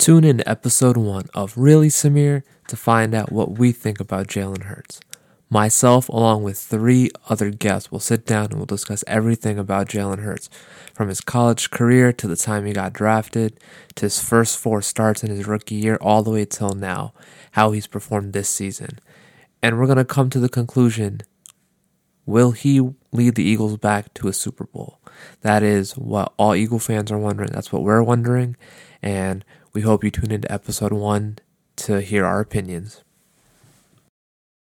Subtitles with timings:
[0.00, 4.28] Tune in to episode one of Really Sameer to find out what we think about
[4.28, 4.98] Jalen Hurts.
[5.50, 10.20] Myself, along with three other guests, will sit down and we'll discuss everything about Jalen
[10.20, 10.48] Hurts,
[10.94, 13.60] from his college career to the time he got drafted,
[13.96, 17.12] to his first four starts in his rookie year, all the way till now,
[17.50, 19.00] how he's performed this season.
[19.62, 21.20] And we're going to come to the conclusion
[22.24, 22.80] will he
[23.12, 24.98] lead the Eagles back to a Super Bowl?
[25.42, 27.50] That is what all Eagle fans are wondering.
[27.52, 28.56] That's what we're wondering.
[29.02, 31.38] And we hope you tune into episode one
[31.76, 33.04] to hear our opinions.